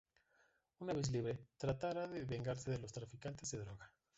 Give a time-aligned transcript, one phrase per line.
[0.79, 3.91] Una vez libre, tratará de vengarse de los traficantes de droga.